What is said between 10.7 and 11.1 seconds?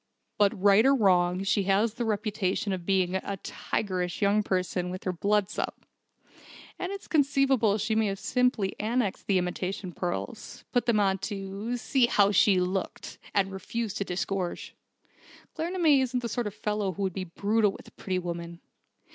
put them